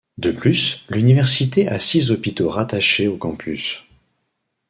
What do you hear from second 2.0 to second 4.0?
hôpitaux rattachés aux campus.